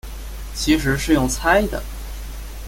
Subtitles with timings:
[0.55, 1.79] 其实是用猜的